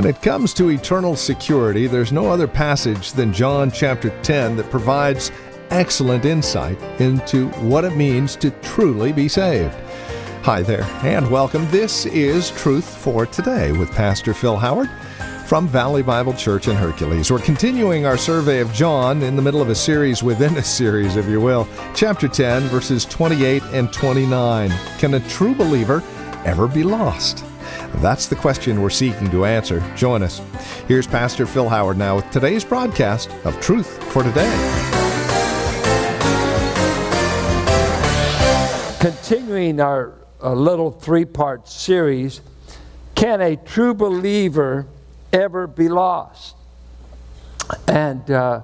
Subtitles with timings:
[0.00, 4.70] When it comes to eternal security, there's no other passage than John chapter 10 that
[4.70, 5.30] provides
[5.68, 9.74] excellent insight into what it means to truly be saved.
[10.42, 11.70] Hi there, and welcome.
[11.70, 14.88] This is Truth for Today with Pastor Phil Howard
[15.44, 17.30] from Valley Bible Church in Hercules.
[17.30, 21.16] We're continuing our survey of John in the middle of a series within a series,
[21.16, 21.68] if you will.
[21.94, 24.70] Chapter 10, verses 28 and 29.
[24.96, 26.02] Can a true believer
[26.46, 27.44] ever be lost?
[27.96, 29.80] That's the question we're seeking to answer.
[29.94, 30.40] Join us.
[30.88, 34.48] Here's Pastor Phil Howard now with today's broadcast of Truth for Today.
[39.00, 42.40] Continuing our uh, little three part series,
[43.14, 44.86] Can a True Believer
[45.32, 46.56] Ever Be Lost?
[47.86, 48.62] And uh,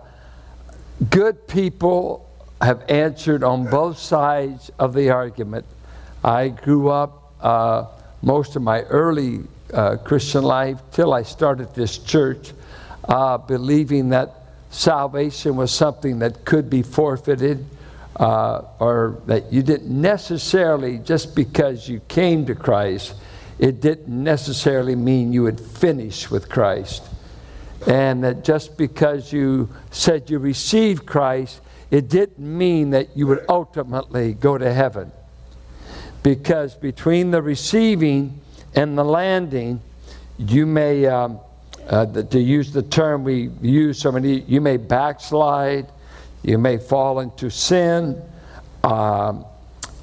[1.10, 5.66] good people have answered on both sides of the argument.
[6.24, 7.34] I grew up.
[7.40, 7.86] Uh,
[8.22, 9.40] most of my early
[9.72, 12.52] uh, Christian life till I started this church,
[13.08, 14.34] uh, believing that
[14.70, 17.64] salvation was something that could be forfeited.
[18.16, 23.14] Uh, or that you didn't necessarily, just because you came to Christ,
[23.58, 27.02] it didn't necessarily mean you would finish with Christ.
[27.86, 33.44] And that just because you said you received Christ, it didn't mean that you would
[33.50, 35.12] ultimately go to heaven
[36.26, 38.40] because between the receiving
[38.74, 39.80] and the landing,
[40.38, 41.38] you may, um,
[41.88, 45.86] uh, to use the term we use so many, you may backslide,
[46.42, 48.20] you may fall into sin,
[48.82, 49.40] uh,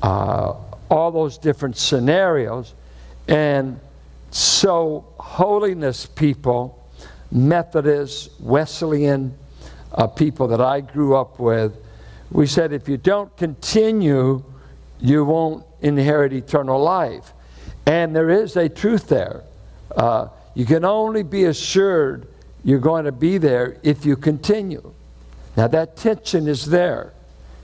[0.02, 0.54] uh,
[0.90, 2.74] all those different scenarios.
[3.28, 3.78] And
[4.32, 6.88] so, holiness people,
[7.34, 9.38] Methodist, Wesleyan
[9.92, 11.76] uh, people that I grew up with,
[12.32, 14.42] we said if you don't continue,
[15.02, 17.34] you won't inherit eternal life.
[17.86, 19.44] And there is a truth there.
[19.96, 22.28] Uh, you can only be assured
[22.64, 24.94] you're going to be there if you continue.
[25.56, 27.14] Now, that tension is there.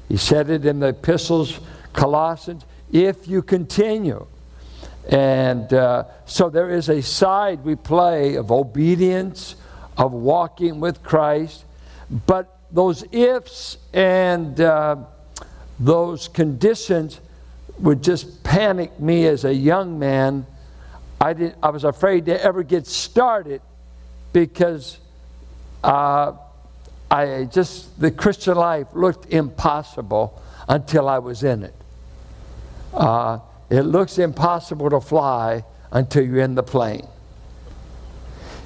[0.10, 1.60] He said it in the epistles,
[1.94, 4.28] Colossians, if you continue.
[5.08, 9.56] And uh, so there is a side we play of obedience,
[9.98, 11.64] of walking with Christ.
[12.28, 14.98] But those ifs and uh,
[15.80, 17.22] those conditions
[17.80, 20.46] would just panic me as a young man.
[21.22, 23.62] I, did, I was afraid to ever get started
[24.34, 25.00] because
[25.84, 26.34] uh,
[27.10, 31.76] I just, the Christian life looked impossible until I was in it.
[32.94, 37.08] Uh, it looks impossible to fly until you're in the plane.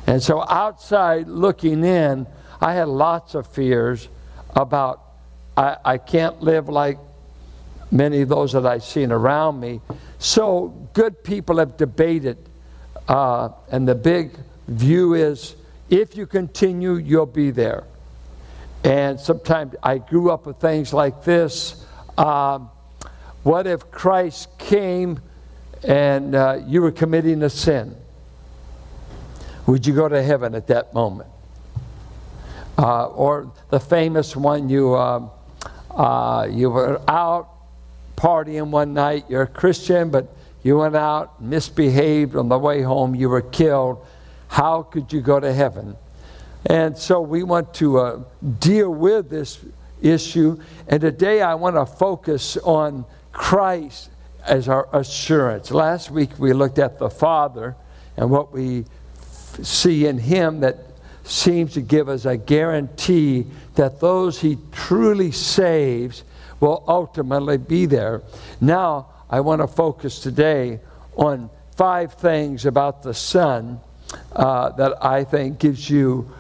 [0.07, 2.28] And so, outside looking in,
[2.59, 4.09] I had lots of fears
[4.56, 5.01] about
[5.56, 6.97] I, I can't live like
[7.93, 9.79] many of those that I've seen around me.
[10.17, 12.37] So good people have debated,
[13.07, 14.31] uh, and the big
[14.67, 15.55] view is
[15.89, 17.83] if you continue, you'll be there.
[18.83, 21.85] And sometimes I grew up with things like this.
[22.17, 22.69] Um,
[23.43, 25.19] what if Christ came
[25.83, 27.95] and uh, you were committing a sin?
[29.67, 31.29] Would you go to heaven at that moment?
[32.77, 35.29] Uh, or the famous one, you, um,
[35.91, 37.52] uh, you were out
[38.23, 43.13] partying one night, you're a Christian, but you went out, misbehaved on the way home,
[43.13, 44.06] you were killed.
[44.47, 45.97] How could you go to heaven?
[46.66, 48.23] And so we want to uh,
[48.59, 49.59] deal with this
[50.01, 50.57] issue.
[50.88, 54.09] And today I want to focus on Christ
[54.45, 55.69] as our assurance.
[55.69, 57.75] Last week we looked at the Father
[58.16, 58.85] and what we
[59.62, 60.78] see in Him that
[61.25, 66.23] seems to give us a guarantee that those He truly saves
[66.63, 68.22] will ultimately be there.
[68.62, 70.79] Now, I want to focus today
[71.18, 73.81] on five things about the Son
[74.31, 76.31] uh, that I think gives you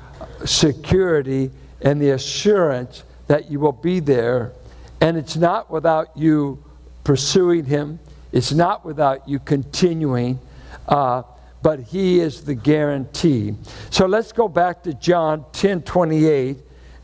[0.45, 4.53] security and the assurance that you will be there.
[5.01, 6.63] And it's not without you
[7.03, 7.99] pursuing Him,
[8.31, 10.39] it's not without you continuing.
[10.87, 11.23] Uh,
[11.61, 13.55] but he is the guarantee.
[13.89, 16.57] So let's go back to John 10 28,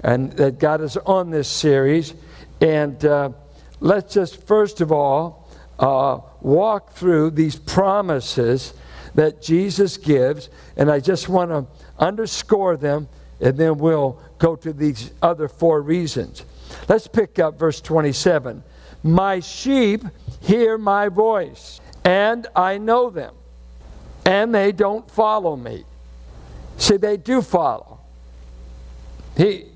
[0.04, 2.14] and that got us on this series.
[2.62, 3.32] And uh,
[3.80, 8.74] let's just first of all uh, walk through these promises
[9.16, 10.50] that Jesus gives.
[10.76, 11.66] And I just want to
[11.98, 13.08] underscore them,
[13.40, 16.46] and then we'll go to these other four reasons.
[16.88, 18.64] Let's pick up verse 27.
[19.04, 20.04] My sheep
[20.42, 23.34] hear my voice, and I know them,
[24.26, 25.86] and they don't follow me.
[26.78, 28.00] See, they do follow.
[29.36, 29.69] He,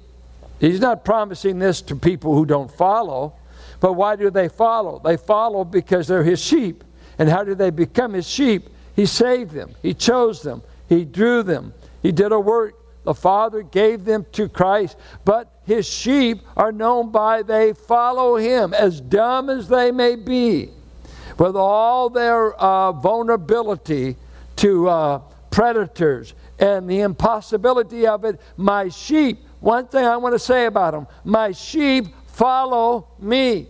[0.63, 3.33] He's not promising this to people who don't follow.
[3.81, 5.01] But why do they follow?
[5.03, 6.85] They follow because they're his sheep.
[7.19, 8.69] And how did they become his sheep?
[8.95, 11.73] He saved them, he chose them, he He drew them.
[12.01, 12.75] He did a work.
[13.03, 14.95] The Father gave them to Christ,
[15.25, 20.69] but his sheep are known by they follow him, as dumb as they may be,
[21.37, 24.15] with all their uh, vulnerability
[24.57, 25.19] to uh,
[25.51, 28.39] predators and the impossibility of it.
[28.55, 33.67] My sheep, one thing I want to say about them, my sheep follow me.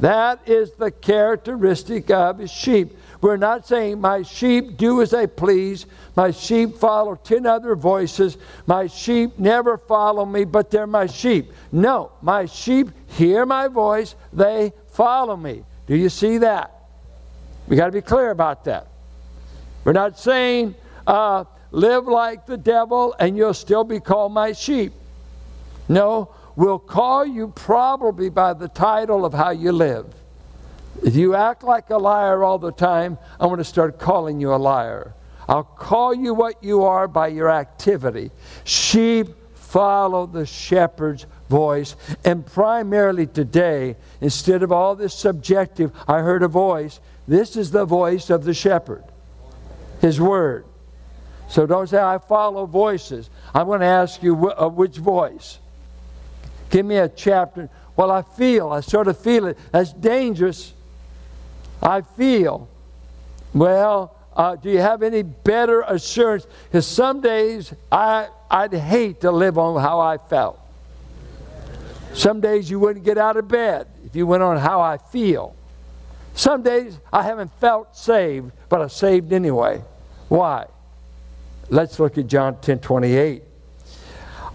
[0.00, 2.96] That is the characteristic of his sheep.
[3.20, 5.84] We're not saying, My sheep do as they please.
[6.16, 8.38] My sheep follow 10 other voices.
[8.66, 11.52] My sheep never follow me, but they're my sheep.
[11.70, 14.14] No, my sheep hear my voice.
[14.32, 15.62] They follow me.
[15.86, 16.72] Do you see that?
[17.66, 18.86] We got to be clear about that.
[19.84, 20.74] We're not saying,
[21.06, 24.92] uh, Live like the devil and you'll still be called my sheep.
[25.88, 30.06] No, we'll call you probably by the title of how you live.
[31.04, 34.54] If you act like a liar all the time, I'm going to start calling you
[34.54, 35.14] a liar.
[35.48, 38.30] I'll call you what you are by your activity.
[38.64, 41.94] Sheep follow the shepherd's voice.
[42.24, 47.84] And primarily today, instead of all this subjective, I heard a voice, this is the
[47.84, 49.04] voice of the shepherd,
[50.00, 50.64] his word.
[51.48, 53.30] So don't say, I follow voices.
[53.54, 55.58] I'm going to ask you uh, which voice.
[56.70, 57.70] Give me a chapter.
[57.96, 59.58] Well, I feel, I sort of feel it.
[59.72, 60.74] That's dangerous.
[61.82, 62.68] I feel.
[63.54, 66.46] Well, uh, do you have any better assurance?
[66.64, 70.60] Because some days I, I'd hate to live on how I felt.
[72.12, 75.54] Some days you wouldn't get out of bed if you went on how I feel.
[76.34, 79.82] Some days I haven't felt saved, but I'm saved anyway.
[80.28, 80.66] Why?
[81.70, 83.42] Let's look at John 10 28.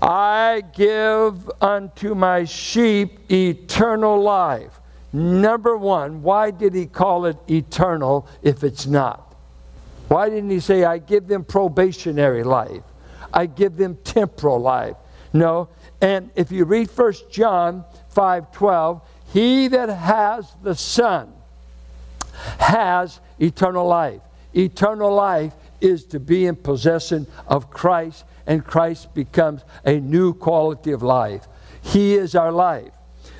[0.01, 4.79] I give unto my sheep eternal life.
[5.13, 9.35] Number one, why did he call it eternal if it's not?
[10.07, 12.83] Why didn't he say, I give them probationary life?
[13.33, 14.95] I give them temporal life.
[15.31, 15.69] No.
[16.01, 17.85] And if you read 1 John
[18.15, 19.01] 5:12,
[19.31, 21.31] he that has the Son
[22.59, 24.21] has eternal life.
[24.53, 30.91] Eternal life is to be in possession of Christ, and Christ becomes a new quality
[30.91, 31.47] of life.
[31.81, 32.93] He is our life.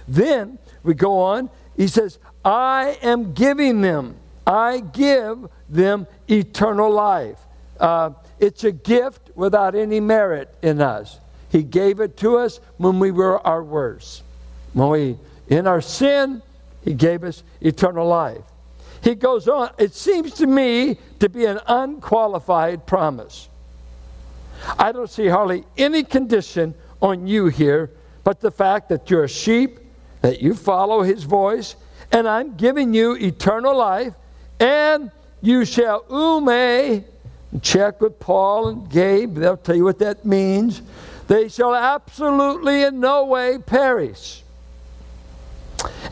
[0.08, 7.40] Then we go on, he says, I am giving them, I give them eternal life.
[7.80, 11.20] Uh, it's a gift without any merit in us.
[11.50, 14.24] He gave it to us when we were our worst.
[14.74, 15.18] When we,
[15.48, 16.42] in our sin,
[16.84, 18.44] He gave us eternal life.
[19.04, 23.50] He goes on, it seems to me to be an unqualified promise.
[24.80, 27.92] I don't see hardly any condition on you here
[28.24, 29.80] but the fact that you're a sheep
[30.22, 31.76] that you follow his voice,
[32.12, 34.14] and I'm giving you eternal life,
[34.60, 35.12] and
[35.42, 37.04] you shall ou me.
[37.62, 40.82] Check with Paul and Gabe, they'll tell you what that means.
[41.28, 44.44] They shall absolutely in no way perish.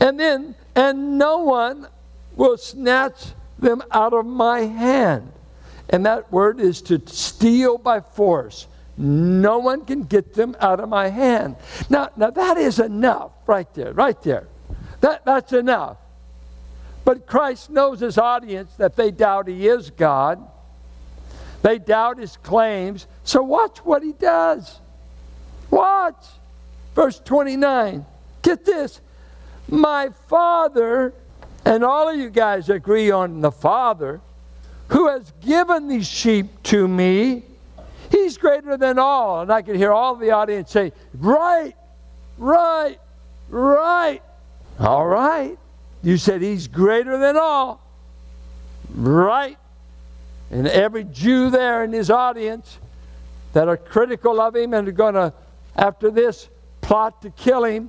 [0.00, 1.86] And then, and no one
[2.36, 5.32] will snatch them out of my hand.
[5.88, 8.66] And that word is to steal by force.
[8.96, 11.56] No one can get them out of my hand.
[11.88, 14.48] Now, now that is enough right there, right there.
[15.00, 15.96] That, that's enough.
[17.04, 20.46] But Christ knows his audience that they doubt he is God.
[21.62, 23.06] They doubt his claims.
[23.24, 24.78] So watch what he does.
[25.70, 26.24] Watch.
[26.94, 28.04] Verse 29.
[28.42, 29.00] Get this.
[29.68, 31.14] My Father,
[31.64, 34.20] and all of you guys agree on the Father,
[34.88, 37.44] who has given these sheep to me
[38.12, 39.40] He's greater than all.
[39.40, 41.74] And I could hear all the audience say, Right,
[42.36, 42.98] right,
[43.48, 44.20] right.
[44.78, 45.58] All right.
[46.02, 47.80] You said He's greater than all.
[48.94, 49.56] Right.
[50.50, 52.78] And every Jew there in his audience
[53.54, 55.32] that are critical of him and are going to,
[55.74, 56.50] after this,
[56.82, 57.88] plot to kill him.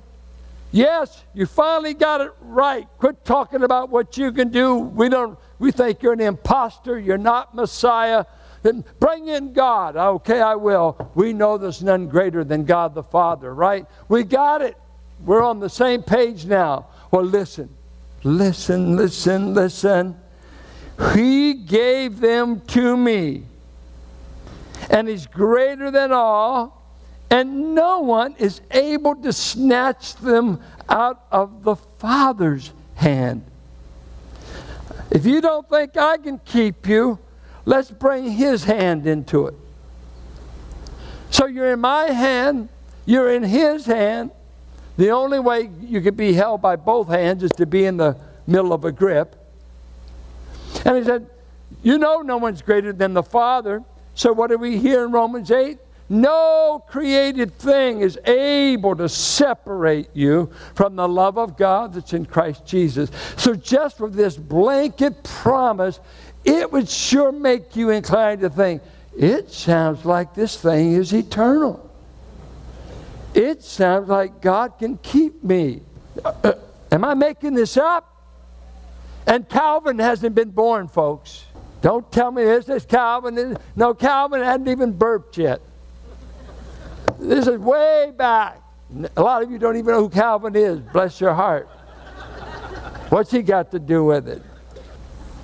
[0.74, 2.88] Yes, you finally got it right.
[2.98, 4.74] Quit talking about what you can do.
[4.74, 8.24] We don't we think you're an impostor, you're not Messiah.
[8.64, 9.94] Then bring in God.
[9.94, 11.12] Okay, I will.
[11.14, 13.86] We know there's none greater than God the Father, right?
[14.08, 14.76] We got it.
[15.24, 16.86] We're on the same page now.
[17.12, 17.68] Well, listen,
[18.24, 20.16] listen, listen, listen.
[21.14, 23.44] He gave them to me.
[24.90, 26.83] And He's greater than all.
[27.34, 33.44] And no one is able to snatch them out of the Father's hand.
[35.10, 37.18] If you don't think I can keep you,
[37.66, 39.54] Let's bring his hand into it.
[41.30, 42.68] So you're in my hand,
[43.06, 44.30] you're in his hand.
[44.96, 48.16] The only way you can be held by both hands is to be in the
[48.46, 49.34] middle of a grip.
[50.84, 51.28] And he said,
[51.82, 53.82] You know, no one's greater than the Father.
[54.14, 55.78] So, what do we hear in Romans 8?
[56.08, 62.26] No created thing is able to separate you from the love of God that's in
[62.26, 63.10] Christ Jesus.
[63.36, 66.00] So, just with this blanket promise,
[66.44, 68.82] it would sure make you inclined to think,
[69.16, 71.90] it sounds like this thing is eternal.
[73.32, 75.80] It sounds like God can keep me.
[76.24, 76.52] Uh,
[76.92, 78.10] am I making this up?
[79.26, 81.44] And Calvin hasn't been born, folks.
[81.80, 83.56] Don't tell me is this is Calvin.
[83.74, 85.60] No, Calvin hadn't even burped yet.
[87.24, 88.60] This is way back.
[89.16, 90.78] A lot of you don't even know who Calvin is.
[90.78, 91.66] Bless your heart.
[93.08, 94.42] What's he got to do with it?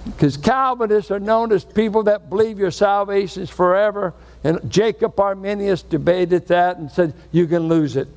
[0.04, 4.14] Because Calvinists are known as people that believe your salvation is forever.
[4.44, 8.08] And Jacob Arminius debated that and said, you can lose it.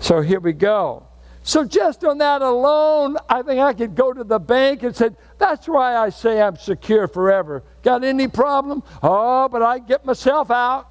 [0.00, 1.06] So here we go.
[1.42, 5.10] So just on that alone, I think I could go to the bank and say,
[5.38, 7.62] that's why I say I'm secure forever.
[7.82, 8.82] Got any problem?
[9.02, 10.88] Oh, but I get myself out.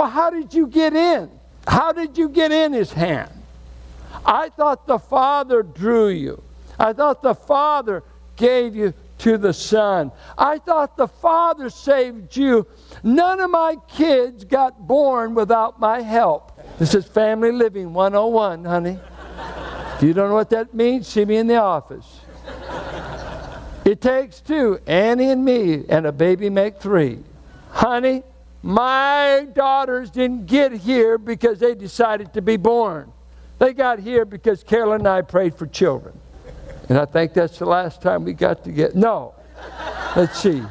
[0.00, 1.28] Well, how did you get in?
[1.68, 3.30] How did you get in his hand?
[4.24, 6.42] I thought the Father drew you.
[6.78, 8.02] I thought the Father
[8.34, 10.10] gave you to the Son.
[10.38, 12.66] I thought the Father saved you.
[13.02, 16.58] None of my kids got born without my help.
[16.78, 18.98] This is Family Living 101, honey.
[19.96, 22.20] If you don't know what that means, see me in the office.
[23.84, 27.22] It takes two, Annie and me, and a baby make three.
[27.72, 28.22] Honey,
[28.62, 33.12] my daughters didn't get here because they decided to be born.
[33.58, 36.18] They got here because Carolyn and I prayed for children.
[36.88, 38.94] And I think that's the last time we got to get.
[38.94, 39.34] No.
[40.16, 40.62] Let's see.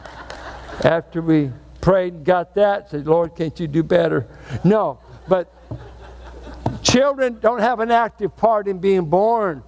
[0.84, 4.28] After we prayed and got that, said, Lord, can't you do better?
[4.64, 5.00] No.
[5.28, 5.54] But
[6.84, 9.64] children don't have an active part in being born.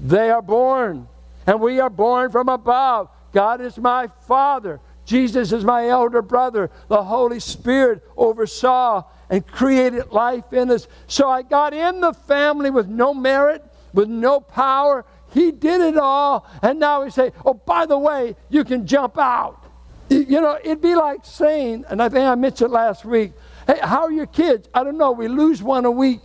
[0.00, 1.08] They are born.
[1.46, 3.08] And we are born from above.
[3.32, 4.80] God is my Father.
[5.04, 6.70] Jesus is my elder brother.
[6.88, 10.86] The Holy Spirit oversaw and created life in us.
[11.06, 15.04] So I got in the family with no merit, with no power.
[15.32, 16.46] He did it all.
[16.62, 19.60] And now we say, oh, by the way, you can jump out.
[20.08, 23.32] You know, it'd be like saying, and I think I mentioned last week,
[23.66, 24.68] hey, how are your kids?
[24.74, 25.12] I don't know.
[25.12, 26.20] We lose one a week.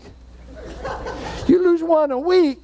[1.47, 2.59] you lose one a week.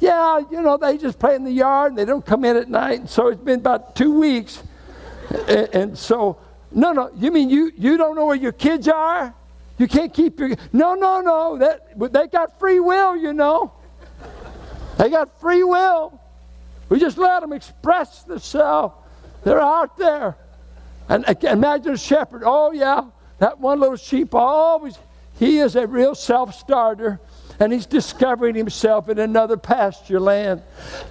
[0.00, 2.68] Yeah, you know, they just play in the yard and they don't come in at
[2.68, 3.00] night.
[3.00, 4.62] And so it's been about two weeks
[5.48, 6.38] and, and, so,
[6.70, 9.34] no, no, you mean you, you don't know where your kids are?
[9.78, 10.56] You can't keep your.
[10.72, 11.58] No, no, no.
[11.58, 13.72] That, they got free will, you know.
[14.96, 16.18] They got free will.
[16.88, 18.94] We just let them express themselves.
[19.44, 20.36] They're out there.
[21.08, 22.42] And imagine a shepherd.
[22.44, 23.02] Oh, yeah,
[23.38, 24.98] that one little sheep always,
[25.38, 27.20] he is a real self starter
[27.58, 30.62] and he's discovering himself in another pasture land.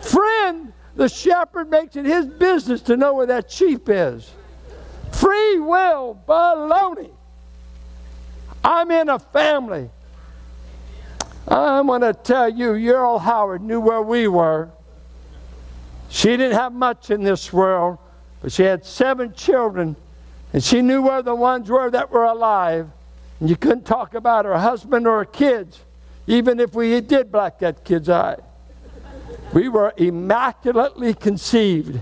[0.01, 4.31] Friend, the shepherd makes it his business to know where that sheep is.
[5.11, 7.11] Free will, baloney.
[8.63, 9.89] I'm in a family.
[11.47, 14.69] I'm going to tell you, Earl Howard knew where we were.
[16.09, 17.99] She didn't have much in this world,
[18.41, 19.95] but she had seven children,
[20.53, 22.89] and she knew where the ones were that were alive.
[23.39, 25.81] And you couldn't talk about her husband or her kids,
[26.25, 28.37] even if we did black that kid's eye.
[29.55, 32.01] We were immaculately conceived.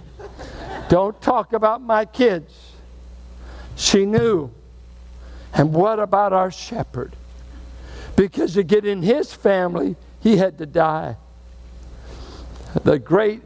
[0.89, 2.51] Don't talk about my kids.
[3.75, 4.49] She knew.
[5.53, 7.15] And what about our shepherd?
[8.15, 11.15] Because to get in his family, he had to die.
[12.83, 13.43] The great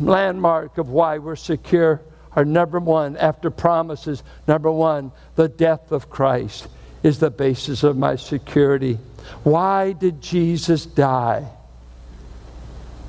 [0.00, 2.00] landmark of why we're secure
[2.36, 6.68] are number one, after promises, number one, the death of Christ
[7.02, 9.00] is the basis of my security.
[9.42, 11.50] Why did Jesus die?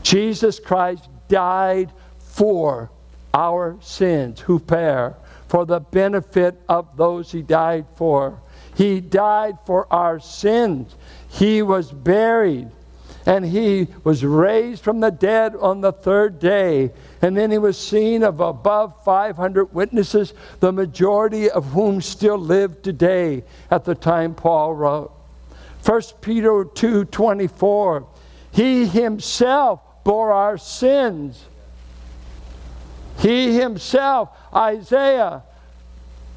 [0.03, 2.91] Jesus Christ died for
[3.33, 5.15] our sins, huper,
[5.47, 8.39] for the benefit of those he died for.
[8.75, 10.95] He died for our sins.
[11.29, 12.69] He was buried
[13.25, 16.91] and he was raised from the dead on the third day.
[17.21, 22.81] And then he was seen of above 500 witnesses, the majority of whom still live
[22.81, 25.11] today at the time Paul wrote.
[25.85, 28.07] 1 Peter 2 24.
[28.51, 31.45] He himself bore our sins.
[33.19, 35.43] He himself, Isaiah,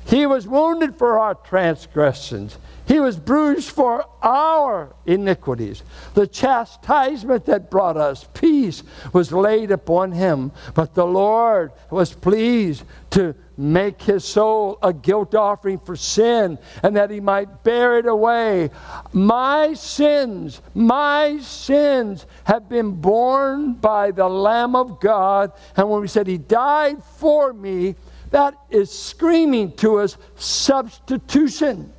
[0.06, 2.58] he was wounded for our transgressions.
[2.86, 5.82] He was bruised for our iniquities.
[6.14, 10.52] The chastisement that brought us peace was laid upon him.
[10.74, 16.96] But the Lord was pleased to make his soul a guilt offering for sin and
[16.96, 18.70] that he might bear it away.
[19.12, 25.52] My sins, my sins have been borne by the Lamb of God.
[25.76, 27.94] And when we said he died for me,
[28.30, 31.92] that is screaming to us substitution.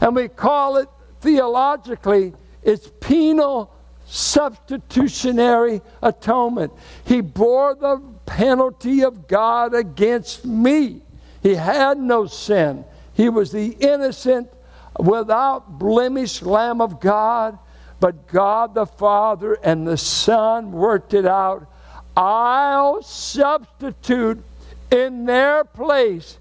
[0.00, 0.88] And we call it
[1.20, 2.32] theologically,
[2.62, 3.72] it's penal
[4.06, 6.72] substitutionary atonement.
[7.04, 11.02] He bore the penalty of God against me.
[11.42, 12.84] He had no sin.
[13.14, 14.50] He was the innocent,
[14.98, 17.58] without blemish Lamb of God.
[17.98, 21.66] But God the Father and the Son worked it out.
[22.16, 24.42] I'll substitute
[24.90, 26.38] in their place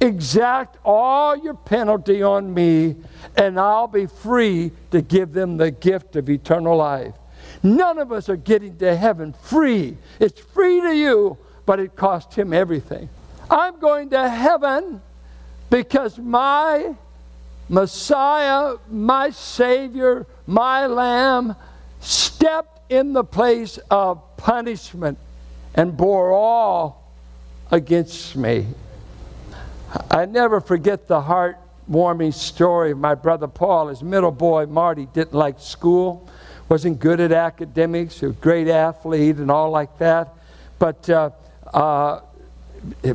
[0.00, 2.96] exact all your penalty on me,
[3.36, 7.14] and I'll be free to give them the gift of eternal life.
[7.64, 9.96] None of us are getting to heaven free.
[10.20, 13.08] It's free to you, but it cost him everything.
[13.50, 15.00] I'm going to heaven
[15.70, 16.94] because my
[17.70, 21.56] Messiah, my Savior, my Lamb
[22.00, 25.16] stepped in the place of punishment
[25.74, 27.10] and bore all
[27.70, 28.66] against me.
[30.10, 33.88] I never forget the heartwarming story of my brother Paul.
[33.88, 36.28] His middle boy, Marty, didn't like school,
[36.68, 40.34] wasn't good at academics, a great athlete, and all like that.
[40.78, 41.30] But uh,
[41.72, 42.20] uh,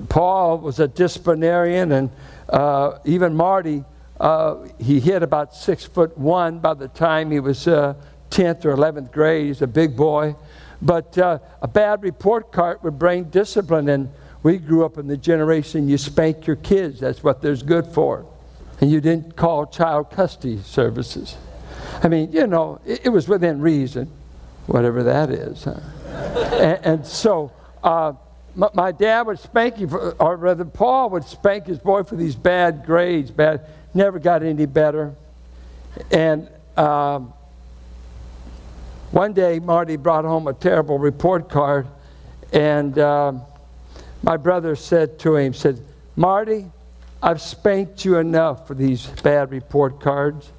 [0.10, 2.10] Paul was a disciplinarian, and
[2.50, 3.84] uh, even Marty,
[4.20, 8.76] uh, he hit about six foot one by the time he was 10th uh, or
[8.76, 9.48] 11th grade.
[9.48, 10.36] He's a big boy.
[10.82, 14.10] But uh, a bad report card would bring discipline, and
[14.44, 18.26] we grew up in the generation you spank your kids, that's what there's good for.
[18.80, 21.36] And you didn't call child custody services.
[22.04, 24.10] I mean, you know, it, it was within reason,
[24.68, 25.64] whatever that is.
[25.64, 25.80] Huh?
[26.60, 27.52] and, and, so,
[27.84, 28.14] uh,
[28.56, 32.16] my, my, dad would spank you, for, or rather, Paul would spank his boy for
[32.16, 35.14] these bad grades, bad, never got any better.
[36.12, 37.34] And um,
[39.12, 41.88] one day, Marty brought home a terrible report card,
[42.54, 43.42] and um,
[44.24, 45.84] my brother said to him, said,
[46.16, 46.66] Marty,
[47.22, 50.52] I've spanked you enough for these bad report cards.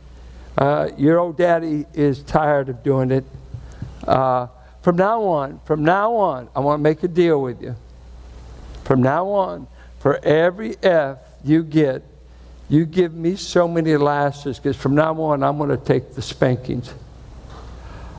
[0.58, 3.24] Uh, your old daddy is tired of doing it.
[4.06, 4.46] Uh,
[4.82, 7.76] from now on, from now on, I want to make a deal with you.
[8.84, 9.66] From now on,
[9.98, 12.02] for every F you get,
[12.68, 16.22] you give me so many lashes because from now on, I'm going to take the
[16.22, 16.92] spankings.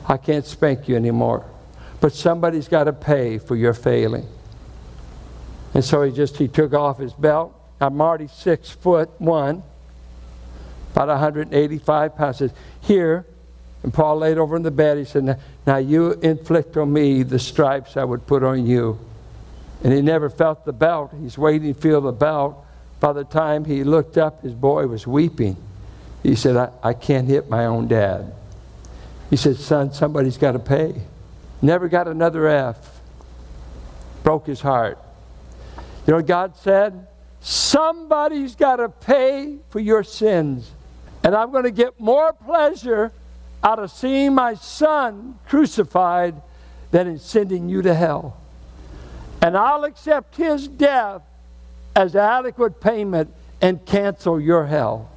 [0.08, 1.46] I can't spank you anymore.
[2.00, 4.26] But somebody's got to pay for your failing.
[5.74, 7.54] And so he just he took off his belt.
[7.80, 9.62] I'm already six foot one,
[10.92, 12.38] about 185 pounds.
[12.38, 13.26] Says, Here,
[13.82, 14.98] and Paul laid over in the bed.
[14.98, 18.98] He said, Now you inflict on me the stripes I would put on you.
[19.82, 21.12] And he never felt the belt.
[21.20, 22.64] He's waiting to feel the belt.
[23.00, 25.56] By the time he looked up, his boy was weeping.
[26.22, 28.32] He said, I, I can't hit my own dad.
[29.28, 31.02] He said, Son, somebody's got to pay.
[31.60, 33.00] Never got another F.
[34.22, 34.98] Broke his heart.
[36.06, 37.08] You know what God said?
[37.40, 40.70] Somebody's got to pay for your sins.
[41.32, 43.10] And I'm going to get more pleasure
[43.64, 46.34] out of seeing my son crucified
[46.90, 48.36] than in sending you to hell.
[49.40, 51.22] And I'll accept his death
[51.96, 55.10] as adequate payment and cancel your hell.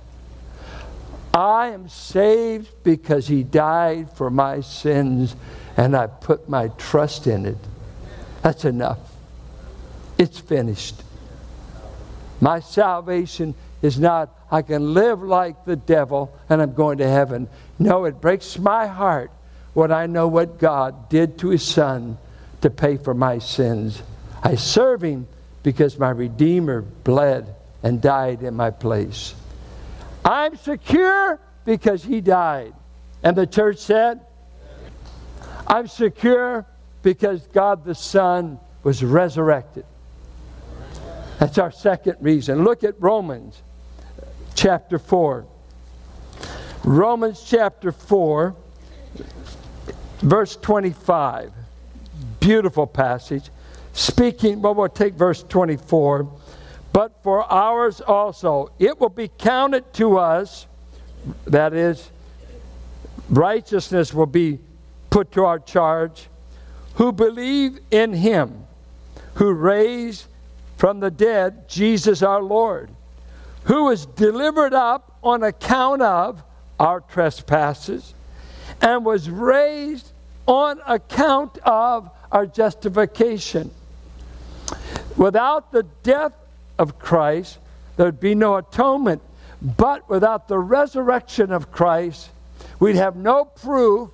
[1.33, 5.35] I am saved because he died for my sins
[5.75, 7.57] and I put my trust in it.
[8.41, 8.99] That's enough.
[10.17, 11.03] It's finished.
[12.39, 13.53] My salvation
[13.85, 17.47] is not, I can live like the devil and I'm going to heaven.
[17.79, 19.31] No, it breaks my heart
[19.73, 22.17] when I know what God did to his son
[22.61, 24.01] to pay for my sins.
[24.43, 25.27] I serve him
[25.63, 29.35] because my Redeemer bled and died in my place.
[30.23, 32.73] I'm secure because he died.
[33.23, 34.21] And the church said,
[35.67, 36.65] I'm secure
[37.01, 39.85] because God the Son was resurrected.
[41.39, 42.63] That's our second reason.
[42.63, 43.61] Look at Romans
[44.55, 45.45] chapter 4.
[46.83, 48.55] Romans chapter 4,
[50.21, 51.51] verse 25.
[52.39, 53.49] Beautiful passage.
[53.93, 56.29] Speaking, well, we'll take verse 24.
[56.93, 60.65] But for ours also, it will be counted to us,
[61.45, 62.09] that is,
[63.29, 64.59] righteousness will be
[65.09, 66.27] put to our charge,
[66.95, 68.65] who believe in him,
[69.35, 70.27] who raised
[70.77, 72.89] from the dead, Jesus our Lord,
[73.65, 76.41] who was delivered up on account of
[76.79, 78.13] our trespasses
[78.81, 80.11] and was raised
[80.47, 83.71] on account of our justification.
[85.17, 86.33] Without the death
[86.77, 87.57] of Christ,
[87.97, 89.21] there would be no atonement.
[89.61, 92.29] But without the resurrection of Christ,
[92.79, 94.09] we'd have no proof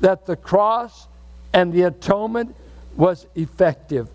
[0.00, 1.06] that the cross
[1.52, 2.54] and the atonement
[2.96, 4.08] was effective.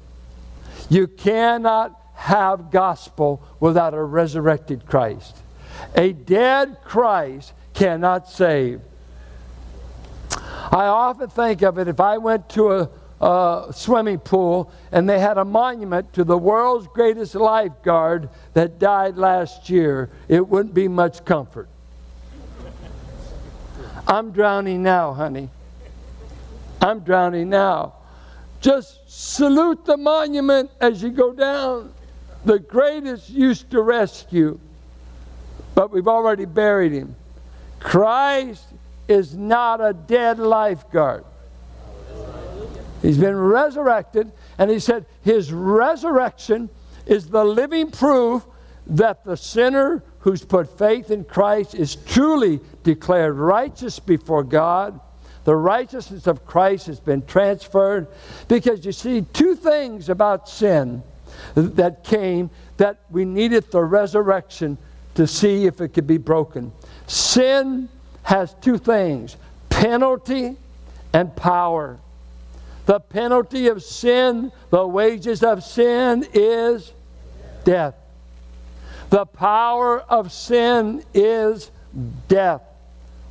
[0.89, 5.37] You cannot have gospel without a resurrected Christ.
[5.95, 8.81] A dead Christ cannot save.
[10.29, 12.89] I often think of it if I went to a,
[13.21, 19.15] a, swimming pool and they had a monument to the world's greatest lifeguard that died
[19.15, 21.69] last year, it wouldn't be much comfort.
[24.05, 25.49] I'm drowning now, honey.
[26.81, 27.93] I'm drowning now.
[28.59, 31.93] Just salute the monument as you go down.
[32.45, 34.59] The greatest used to rescue,
[35.75, 37.15] but we've already buried him.
[37.79, 38.65] Christ
[39.07, 41.25] is not a dead lifeguard.
[43.01, 46.69] He's been resurrected, and he said his resurrection
[47.05, 48.45] is the living proof
[48.87, 54.99] that the sinner who's put faith in Christ is truly declared righteous before God
[55.49, 58.07] the righteousness of Christ has been transferred.
[58.47, 61.01] Because you see, two things about sin
[61.55, 64.77] that came that we needed the resurrection
[65.15, 66.71] to see if it could be broken.
[67.07, 67.89] Sin
[68.23, 69.37] has two things
[69.69, 70.55] penalty
[71.13, 71.97] and power.
[72.85, 76.91] The penalty of sin, the wages of sin is
[77.63, 77.95] death.
[79.09, 81.71] The power of sin is
[82.27, 82.61] death.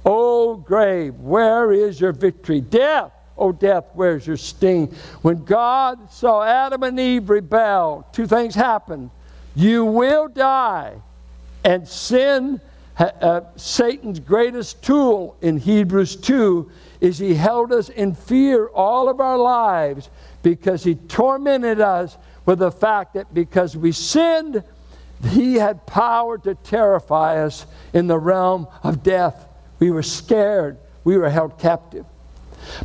[0.05, 2.61] O grave, where is your victory?
[2.61, 4.94] Death, O death, where's your sting?
[5.22, 9.11] When God saw Adam and Eve rebel, two things happened.
[9.55, 10.94] You will die,
[11.64, 12.61] and sin,
[12.98, 16.70] uh, Satan's greatest tool in Hebrews 2,
[17.01, 20.11] is he held us in fear all of our lives
[20.42, 24.62] because he tormented us with the fact that because we sinned,
[25.31, 29.46] he had power to terrify us in the realm of death.
[29.79, 30.79] We were scared.
[31.05, 32.07] We were held captive.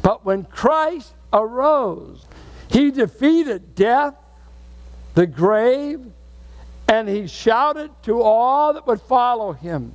[0.01, 2.25] But when Christ arose,
[2.69, 4.15] he defeated death,
[5.13, 6.01] the grave,
[6.87, 9.93] and he shouted to all that would follow him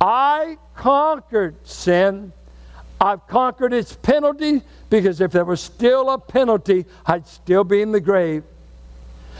[0.00, 2.32] I conquered sin.
[3.00, 7.92] I've conquered its penalty because if there was still a penalty, I'd still be in
[7.92, 8.44] the grave.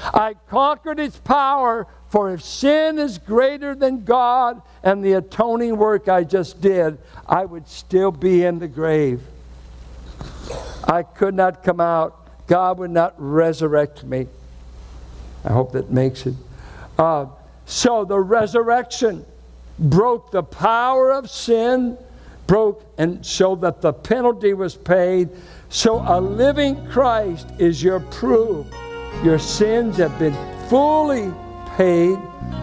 [0.03, 6.09] I conquered its power for if sin is greater than God and the atoning work
[6.09, 9.20] I just did, I would still be in the grave.
[10.84, 12.46] I could not come out.
[12.46, 14.26] God would not resurrect me.
[15.44, 16.34] I hope that makes it.
[16.98, 17.26] Uh,
[17.66, 19.24] so the resurrection
[19.78, 21.98] broke the power of sin,
[22.46, 25.30] broke and showed that the penalty was paid.
[25.68, 28.66] So a living Christ is your proof.
[29.22, 30.37] Your sins have been
[30.68, 31.32] fully
[31.76, 32.18] paid,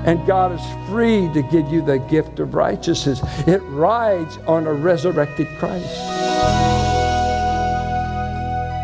[0.05, 3.21] and God is free to give you the gift of righteousness.
[3.47, 6.90] It rides on a resurrected Christ.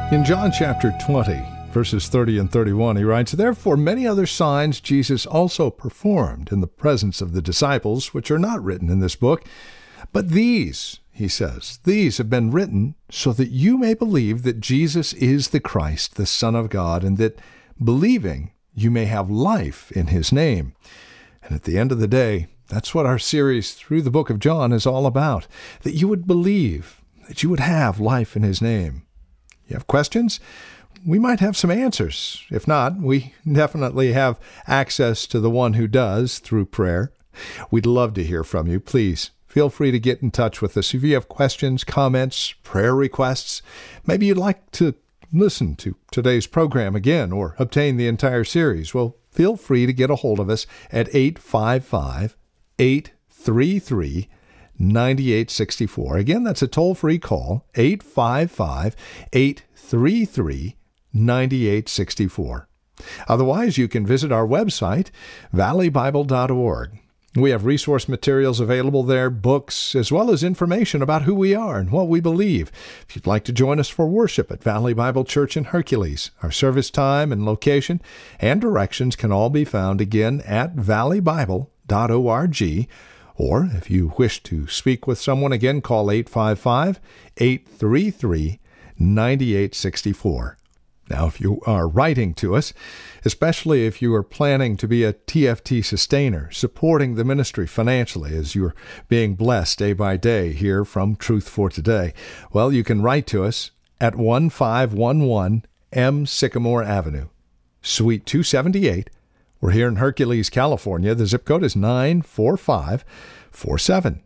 [0.09, 1.43] In John chapter 20,
[1.73, 6.65] verses 30 and 31, he writes, Therefore many other signs Jesus also performed in the
[6.65, 9.43] presence of the disciples, which are not written in this book.
[10.13, 15.11] But these, he says, these have been written so that you may believe that Jesus
[15.11, 17.41] is the Christ, the Son of God, and that
[17.83, 20.73] believing you may have life in his name.
[21.43, 24.39] And at the end of the day, that's what our series through the book of
[24.39, 25.47] John is all about
[25.81, 29.03] that you would believe, that you would have life in his name.
[29.67, 30.39] You have questions?
[31.05, 32.43] We might have some answers.
[32.49, 37.11] If not, we definitely have access to the one who does through prayer.
[37.69, 38.79] We'd love to hear from you.
[38.79, 42.95] Please feel free to get in touch with us if you have questions, comments, prayer
[42.95, 43.61] requests.
[44.05, 44.95] Maybe you'd like to
[45.33, 50.09] listen to today's program again or obtain the entire series, well, feel free to get
[50.09, 52.37] a hold of us at 855
[52.79, 54.29] 833
[54.79, 56.17] 9864.
[56.17, 58.95] Again, that's a toll free call, 855
[59.33, 60.75] 833
[61.13, 62.67] 9864.
[63.27, 65.09] Otherwise, you can visit our website,
[65.53, 66.99] valleybible.org.
[67.35, 71.77] We have resource materials available there, books, as well as information about who we are
[71.77, 72.71] and what we believe.
[73.07, 76.51] If you'd like to join us for worship at Valley Bible Church in Hercules, our
[76.51, 78.01] service time and location
[78.39, 82.87] and directions can all be found again at valleybible.org.
[83.37, 86.99] Or if you wish to speak with someone again, call 855
[87.37, 88.59] 833
[88.99, 90.57] 9864.
[91.09, 92.73] Now, if you are writing to us,
[93.23, 98.55] especially if you are planning to be a TFT sustainer, supporting the ministry financially as
[98.55, 98.75] you're
[99.07, 102.13] being blessed day by day here from Truth for Today,
[102.51, 103.71] well, you can write to us
[104.01, 106.25] at 1511 M.
[106.25, 107.27] Sycamore Avenue.
[107.81, 109.09] Suite 278.
[109.59, 111.15] We're here in Hercules, California.
[111.15, 114.21] The zip code is 94547.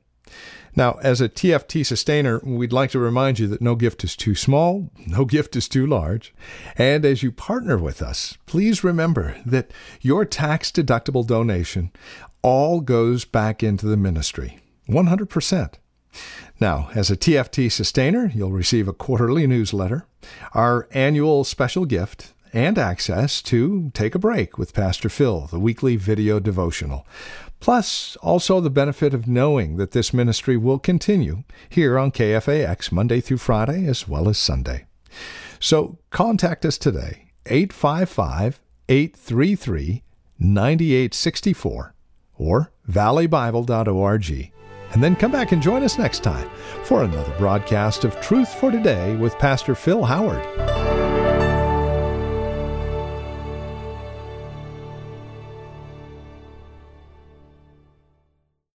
[0.76, 4.36] Now, as a TFT sustainer, we'd like to remind you that no gift is too
[4.36, 6.34] small, no gift is too large.
[6.78, 11.92] And as you partner with us, please remember that your tax deductible donation
[12.42, 15.74] all goes back into the ministry 100%.
[16.60, 20.06] Now, as a TFT sustainer, you'll receive a quarterly newsletter,
[20.54, 25.96] our annual special gift, and access to Take a Break with Pastor Phil, the weekly
[25.96, 27.06] video devotional.
[27.60, 33.22] Plus, also the benefit of knowing that this ministry will continue here on KFAX Monday
[33.22, 34.86] through Friday as well as Sunday.
[35.60, 38.60] So contact us today, 855
[38.90, 40.04] 833
[40.40, 41.94] 9864
[42.38, 44.52] or valleybible.org.
[44.94, 46.50] And then come back and join us next time
[46.84, 50.71] for another broadcast of Truth for Today with Pastor Phil Howard.